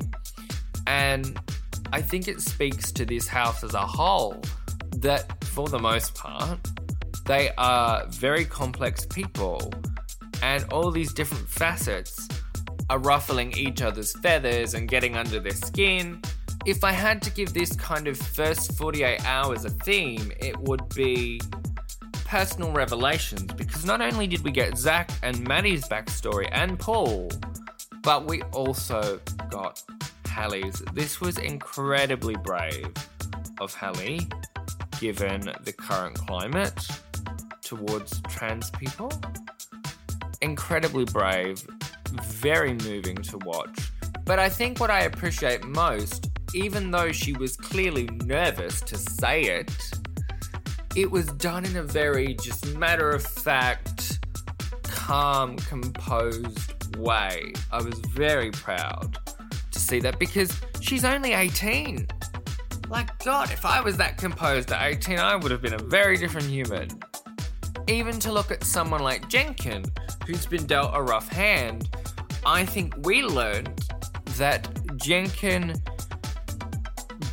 And 0.86 1.38
I 1.92 2.02
think 2.02 2.28
it 2.28 2.40
speaks 2.40 2.92
to 2.92 3.04
this 3.04 3.28
house 3.28 3.62
as 3.64 3.74
a 3.74 3.86
whole 3.86 4.42
that, 4.96 5.44
for 5.44 5.68
the 5.68 5.78
most 5.78 6.14
part, 6.14 6.58
they 7.26 7.50
are 7.56 8.06
very 8.08 8.44
complex 8.44 9.06
people, 9.06 9.72
and 10.42 10.64
all 10.72 10.90
these 10.90 11.12
different 11.12 11.48
facets 11.48 12.28
are 12.90 12.98
ruffling 12.98 13.56
each 13.56 13.80
other's 13.80 14.12
feathers 14.18 14.74
and 14.74 14.88
getting 14.88 15.16
under 15.16 15.40
their 15.40 15.52
skin. 15.54 16.20
If 16.66 16.84
I 16.84 16.92
had 16.92 17.22
to 17.22 17.30
give 17.30 17.54
this 17.54 17.74
kind 17.76 18.08
of 18.08 18.16
first 18.18 18.76
48 18.76 19.24
hours 19.26 19.64
a 19.64 19.70
theme, 19.70 20.32
it 20.38 20.58
would 20.60 20.88
be 20.94 21.40
personal 22.24 22.72
revelations 22.72 23.52
because 23.54 23.84
not 23.84 24.00
only 24.00 24.26
did 24.26 24.42
we 24.42 24.50
get 24.50 24.76
Zach 24.76 25.10
and 25.22 25.46
Matty's 25.46 25.88
backstory 25.88 26.48
and 26.52 26.78
Paul, 26.78 27.30
but 28.02 28.26
we 28.26 28.42
also 28.52 29.20
got 29.50 29.82
This 30.92 31.20
was 31.20 31.38
incredibly 31.38 32.36
brave 32.36 32.92
of 33.60 33.74
Hallie, 33.74 34.20
given 35.00 35.52
the 35.62 35.72
current 35.72 36.16
climate 36.16 36.86
towards 37.62 38.20
trans 38.28 38.70
people. 38.70 39.10
Incredibly 40.42 41.04
brave, 41.04 41.66
very 42.22 42.74
moving 42.74 43.16
to 43.16 43.38
watch. 43.38 43.90
But 44.24 44.38
I 44.38 44.48
think 44.48 44.80
what 44.80 44.90
I 44.90 45.00
appreciate 45.02 45.64
most, 45.64 46.30
even 46.54 46.90
though 46.90 47.10
she 47.10 47.32
was 47.32 47.56
clearly 47.56 48.04
nervous 48.24 48.80
to 48.82 48.98
say 48.98 49.42
it, 49.42 49.72
it 50.94 51.10
was 51.10 51.26
done 51.26 51.64
in 51.64 51.76
a 51.76 51.82
very 51.82 52.34
just 52.34 52.76
matter 52.76 53.10
of 53.10 53.24
fact, 53.24 54.20
calm, 54.82 55.56
composed 55.56 56.96
way. 56.96 57.52
I 57.72 57.82
was 57.82 57.98
very 58.14 58.50
proud 58.50 59.18
see 59.84 60.00
that 60.00 60.18
because 60.18 60.60
she's 60.80 61.04
only 61.04 61.32
18. 61.32 62.06
Like, 62.88 63.18
God, 63.24 63.50
if 63.50 63.64
I 63.64 63.80
was 63.80 63.96
that 63.96 64.18
composed 64.18 64.70
at 64.72 64.82
18, 64.82 65.18
I 65.18 65.36
would 65.36 65.50
have 65.50 65.62
been 65.62 65.74
a 65.74 65.78
very 65.82 66.16
different 66.16 66.46
human. 66.48 66.88
even 67.86 68.18
to 68.20 68.32
look 68.32 68.50
at 68.50 68.64
someone 68.64 69.02
like 69.02 69.28
Jenkin, 69.28 69.84
who's 70.26 70.46
been 70.46 70.66
dealt 70.66 70.92
a 70.94 71.02
rough 71.02 71.28
hand, 71.28 71.88
I 72.46 72.64
think 72.64 72.94
we 73.06 73.22
learned 73.22 73.68
that 74.38 74.68
Jenkin 74.96 75.74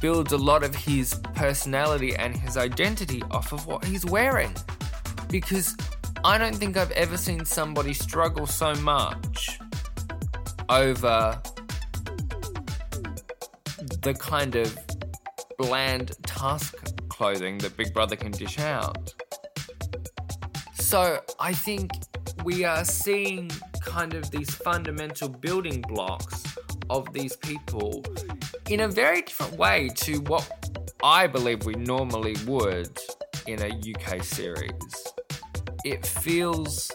builds 0.01 0.34
a 0.34 0.38
lot 0.38 0.63
of 0.63 0.75
his 0.75 1.13
personality 1.36 2.15
and 2.15 2.36
his 2.36 2.58
identity 2.58 3.22
off 3.31 3.53
of 3.53 3.65
what 3.67 3.86
he's 3.86 4.05
wearing. 4.05 4.53
Because 5.29 5.75
I 6.24 6.38
don't 6.38 6.55
think 6.55 6.75
I've 6.75 6.91
ever 6.91 7.17
seen 7.17 7.46
somebody 7.46 7.93
struggle 7.93 8.46
so 8.46 8.74
much 8.75 9.60
over 10.70 11.41
the 14.01 14.13
kind 14.13 14.55
of 14.55 14.77
bland 15.58 16.12
task 16.25 16.75
clothing 17.10 17.58
that 17.60 17.77
Big 17.77 17.93
Brother 17.93 18.15
can 18.15 18.31
dish 18.31 18.60
out. 18.60 19.13
So 20.74 21.20
I 21.39 21.53
think 21.53 21.91
we 22.43 22.63
are 22.63 22.84
seeing 22.84 23.51
kind 23.81 24.13
of 24.13 24.31
these 24.31 24.50
fundamental 24.50 25.29
building 25.29 25.81
blocks 25.81 26.43
of 26.89 27.13
these 27.13 27.36
people 27.36 28.03
in 28.70 28.81
a 28.81 28.88
very 28.88 29.22
different 29.22 29.53
way 29.58 29.89
to 29.96 30.20
what 30.22 30.50
I 31.03 31.27
believe 31.27 31.65
we 31.65 31.75
normally 31.75 32.36
would 32.46 32.98
in 33.48 33.62
a 33.62 33.70
UK 33.70 34.24
series. 34.24 35.13
It 35.84 36.05
feels 36.05 36.91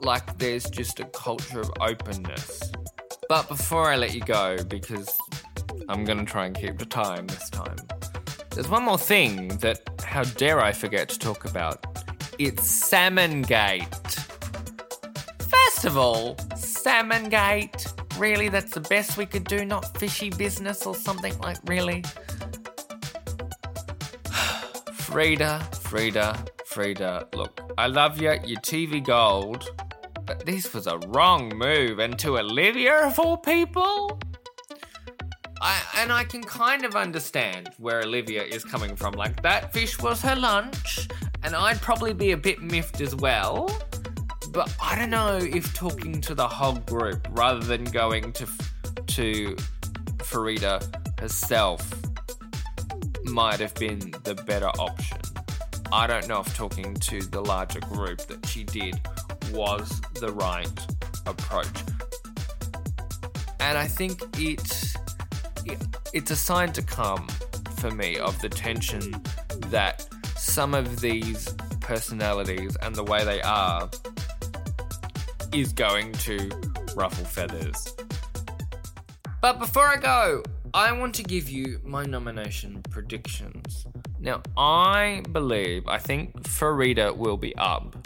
like 0.00 0.38
there's 0.38 0.68
just 0.70 1.00
a 1.00 1.04
culture 1.06 1.60
of 1.60 1.70
openness. 1.80 2.72
But 3.28 3.48
before 3.48 3.90
I 3.90 3.96
let 3.96 4.14
you 4.14 4.20
go, 4.20 4.56
because 4.68 5.18
I'm 5.88 6.04
to 6.04 6.24
try 6.24 6.46
and 6.46 6.56
keep 6.56 6.78
the 6.78 6.84
time 6.84 7.28
this 7.28 7.48
time, 7.48 7.76
there's 8.50 8.68
one 8.68 8.84
more 8.84 8.98
thing 8.98 9.48
that, 9.58 9.80
how 10.04 10.24
dare 10.24 10.60
I 10.60 10.72
forget 10.72 11.08
to 11.10 11.18
talk 11.18 11.44
about? 11.44 11.84
It's 12.38 12.66
Salmon 12.66 13.42
Gate. 13.42 13.86
First 15.38 15.84
of 15.84 15.96
all, 15.96 16.36
Salmon 16.56 17.28
Gate. 17.28 17.86
Really, 18.18 18.48
that's 18.48 18.72
the 18.72 18.80
best 18.80 19.16
we 19.16 19.26
could 19.26 19.44
do, 19.44 19.64
not 19.64 19.96
fishy 19.98 20.30
business 20.30 20.86
or 20.86 20.94
something 20.94 21.38
like 21.38 21.58
really. 21.66 22.02
Frida, 24.92 25.68
Frida, 25.82 26.44
Frida. 26.64 27.28
Look, 27.34 27.60
I 27.78 27.86
love 27.86 28.20
you, 28.20 28.34
you're 28.44 28.60
TV 28.60 29.04
gold, 29.04 29.68
but 30.24 30.44
this 30.44 30.74
was 30.74 30.88
a 30.88 30.98
wrong 31.08 31.56
move. 31.56 32.00
And 32.00 32.18
to 32.18 32.38
Olivia, 32.38 33.06
of 33.06 33.20
all 33.20 33.36
people? 33.36 34.18
I, 35.66 35.82
and 35.96 36.12
I 36.12 36.22
can 36.22 36.44
kind 36.44 36.84
of 36.84 36.94
understand 36.94 37.70
where 37.78 38.00
Olivia 38.02 38.44
is 38.44 38.62
coming 38.64 38.94
from. 38.94 39.14
Like, 39.14 39.42
that 39.42 39.72
fish 39.72 39.98
was 39.98 40.22
her 40.22 40.36
lunch, 40.36 41.08
and 41.42 41.56
I'd 41.56 41.80
probably 41.80 42.12
be 42.12 42.30
a 42.30 42.36
bit 42.36 42.62
miffed 42.62 43.00
as 43.00 43.16
well. 43.16 43.68
But 44.50 44.72
I 44.80 44.96
don't 44.96 45.10
know 45.10 45.38
if 45.38 45.74
talking 45.74 46.20
to 46.20 46.36
the 46.36 46.46
whole 46.46 46.76
group 46.76 47.26
rather 47.32 47.58
than 47.58 47.82
going 47.82 48.32
to 48.34 48.46
to 49.08 49.56
Farida 50.18 51.20
herself 51.20 51.92
might 53.24 53.58
have 53.58 53.74
been 53.74 54.14
the 54.22 54.36
better 54.46 54.68
option. 54.78 55.18
I 55.90 56.06
don't 56.06 56.28
know 56.28 56.40
if 56.40 56.56
talking 56.56 56.94
to 56.94 57.22
the 57.22 57.40
larger 57.40 57.80
group 57.80 58.18
that 58.28 58.46
she 58.46 58.62
did 58.62 59.00
was 59.52 60.00
the 60.14 60.32
right 60.32 60.86
approach. 61.26 61.82
And 63.60 63.76
I 63.76 63.86
think 63.88 64.22
it, 64.38 64.95
it's 66.12 66.30
a 66.30 66.36
sign 66.36 66.72
to 66.72 66.82
come 66.82 67.26
for 67.78 67.90
me 67.90 68.18
of 68.18 68.40
the 68.40 68.48
tension 68.48 69.22
that 69.70 70.06
some 70.36 70.74
of 70.74 71.00
these 71.00 71.54
personalities 71.80 72.76
and 72.82 72.94
the 72.94 73.04
way 73.04 73.24
they 73.24 73.40
are 73.42 73.88
is 75.52 75.72
going 75.72 76.12
to 76.12 76.50
ruffle 76.94 77.24
feathers. 77.24 77.94
But 79.40 79.58
before 79.58 79.86
I 79.86 79.96
go, 79.96 80.42
I 80.74 80.92
want 80.92 81.14
to 81.16 81.22
give 81.22 81.48
you 81.48 81.80
my 81.84 82.04
nomination 82.04 82.82
predictions. 82.90 83.86
Now, 84.18 84.42
I 84.56 85.22
believe, 85.32 85.86
I 85.86 85.98
think 85.98 86.42
Farida 86.42 87.16
will 87.16 87.36
be 87.36 87.54
up, 87.56 87.96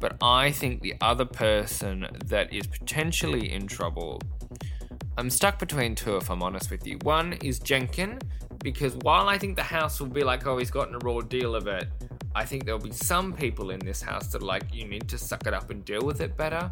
but 0.00 0.16
I 0.20 0.50
think 0.50 0.82
the 0.82 0.94
other 1.00 1.24
person 1.24 2.08
that 2.26 2.52
is 2.52 2.66
potentially 2.66 3.52
in 3.52 3.66
trouble, 3.66 4.20
I'm 5.18 5.28
stuck 5.28 5.58
between 5.58 5.94
two 5.94 6.16
if 6.16 6.30
I'm 6.30 6.42
honest 6.42 6.70
with 6.70 6.86
you. 6.86 6.98
One 7.02 7.34
is 7.34 7.58
Jenkin, 7.58 8.18
because 8.62 8.94
while 9.02 9.28
I 9.28 9.36
think 9.36 9.56
the 9.56 9.62
house 9.62 10.00
will 10.00 10.08
be 10.08 10.24
like, 10.24 10.46
oh, 10.46 10.56
he's 10.56 10.70
gotten 10.70 10.94
a 10.94 10.98
raw 10.98 11.20
deal 11.20 11.54
of 11.54 11.66
it, 11.66 11.88
I 12.34 12.44
think 12.46 12.64
there'll 12.64 12.80
be 12.80 12.92
some 12.92 13.32
people 13.34 13.70
in 13.70 13.78
this 13.80 14.00
house 14.00 14.28
that 14.28 14.42
like, 14.42 14.74
you 14.74 14.86
need 14.86 15.08
to 15.08 15.18
suck 15.18 15.46
it 15.46 15.52
up 15.52 15.70
and 15.70 15.84
deal 15.84 16.02
with 16.02 16.22
it 16.22 16.36
better. 16.36 16.70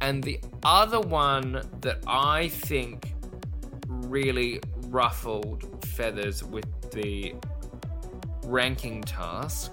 And 0.00 0.22
the 0.22 0.40
other 0.64 1.00
one 1.00 1.62
that 1.80 1.98
I 2.06 2.48
think 2.48 3.14
really 3.86 4.60
ruffled 4.88 5.84
feathers 5.86 6.42
with 6.42 6.66
the 6.90 7.34
ranking 8.44 9.00
task 9.02 9.72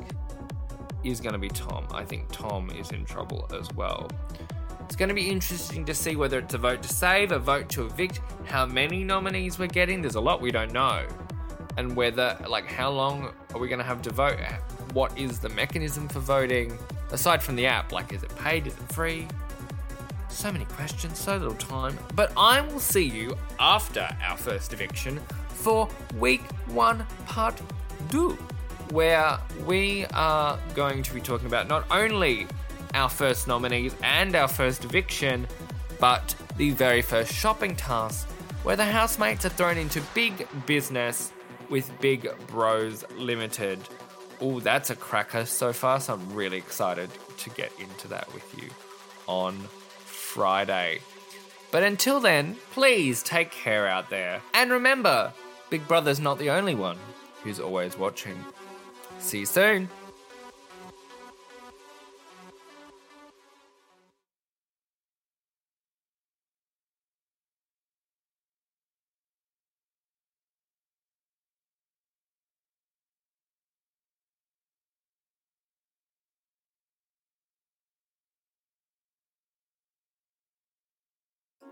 is 1.04 1.20
going 1.20 1.34
to 1.34 1.40
be 1.40 1.50
Tom. 1.50 1.88
I 1.92 2.06
think 2.06 2.32
Tom 2.32 2.70
is 2.70 2.92
in 2.92 3.06
trouble 3.06 3.50
as 3.60 3.74
well. 3.74 4.08
It's 4.92 4.98
going 4.98 5.08
to 5.08 5.16
be 5.16 5.30
interesting 5.30 5.86
to 5.86 5.94
see 5.94 6.18
whether 6.18 6.40
it's 6.40 6.54
a 6.54 6.58
vote 6.58 6.84
to 6.84 6.90
save, 6.90 7.32
a 7.32 7.40
vote 7.40 7.70
to 7.70 7.86
evict, 7.86 8.20
how 8.44 8.66
many 8.66 9.06
nominees 9.06 9.58
we're 9.58 9.68
getting. 9.68 10.02
There's 10.02 10.16
a 10.16 10.20
lot 10.20 10.42
we 10.42 10.52
don't 10.52 10.74
know. 10.74 11.08
And 11.78 11.96
whether, 11.96 12.38
like, 12.50 12.66
how 12.66 12.90
long 12.90 13.34
are 13.54 13.58
we 13.58 13.70
going 13.70 13.80
to 13.80 13.86
have 13.86 14.02
to 14.02 14.10
vote? 14.10 14.38
what 14.92 15.18
is 15.18 15.40
the 15.40 15.48
mechanism 15.48 16.10
for 16.10 16.20
voting? 16.20 16.78
Aside 17.14 17.42
from 17.42 17.56
the 17.56 17.66
app, 17.66 17.94
like 17.94 18.12
is 18.12 18.22
it 18.22 18.36
paid? 18.36 18.68
Is 18.68 18.74
it 18.74 18.94
free? 18.94 19.30
So 20.28 20.52
many 20.52 20.66
questions, 20.66 21.18
so 21.18 21.38
little 21.38 21.54
time. 21.54 21.98
But 22.14 22.34
I 22.36 22.60
will 22.60 22.82
see 22.82 23.06
you 23.06 23.38
after 23.62 24.10
our 24.22 24.36
first 24.36 24.74
eviction 24.74 25.22
for 25.48 25.88
week 26.20 26.42
one, 26.68 27.08
part 27.28 27.62
two, 28.10 28.32
where 28.90 29.40
we 29.66 30.06
are 30.08 30.60
going 30.76 31.02
to 31.02 31.14
be 31.14 31.22
talking 31.22 31.48
about 31.48 31.70
not 31.70 31.90
only 31.90 32.46
our 32.94 33.10
first 33.10 33.48
nominees 33.48 33.96
and 34.04 34.36
our 34.36 34.48
first 34.48 34.86
eviction, 34.86 35.48
but 36.00 36.36
the 36.58 36.72
very 36.72 37.02
first 37.02 37.34
shopping 37.34 37.76
task, 37.76 38.28
where 38.64 38.76
the 38.76 38.86
housemates 38.86 39.46
are 39.46 39.50
thrown 39.50 39.78
into 39.78 40.02
big 40.14 40.48
business 40.66 41.32
with 41.70 41.92
Big 42.02 42.30
Bros 42.48 43.04
Limited. 43.18 43.80
Oh, 44.42 44.60
that's 44.60 44.90
a 44.90 44.96
cracker 44.96 45.46
so 45.46 45.72
far. 45.72 46.00
So 46.00 46.14
I'm 46.14 46.34
really 46.34 46.58
excited 46.58 47.10
to 47.38 47.50
get 47.52 47.72
into 47.80 48.08
that 48.10 48.32
with 48.34 48.62
you 48.62 48.70
on 49.28 49.54
Friday. 50.06 51.00
But 51.72 51.84
until 51.84 52.20
then, 52.20 52.58
please 52.72 53.24
take 53.24 53.52
care 53.52 53.88
out 53.88 54.10
there. 54.10 54.42
And 54.54 54.72
remember, 54.72 55.32
Big 55.70 55.88
Brother's 55.88 56.20
not 56.20 56.38
the 56.38 56.50
only 56.50 56.76
one 56.76 56.98
who's 57.44 57.60
always 57.60 57.98
watching. 57.98 58.44
See 59.20 59.40
you 59.40 59.46
soon. 59.46 59.90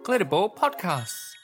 Glitterball 0.10 0.50
Podcasts. 0.56 1.39